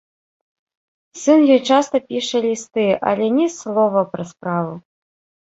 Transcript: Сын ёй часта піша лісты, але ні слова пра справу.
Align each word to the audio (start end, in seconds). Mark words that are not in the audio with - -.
Сын 1.23 1.41
ёй 1.55 1.61
часта 1.75 1.97
піша 2.07 2.41
лісты, 2.47 2.87
але 3.11 3.29
ні 3.37 3.45
слова 3.59 4.01
пра 4.17 4.29
справу. 4.33 4.73